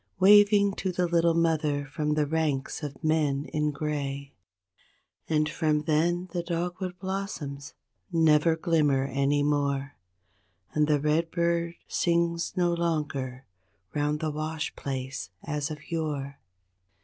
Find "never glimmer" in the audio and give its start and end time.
8.11-9.05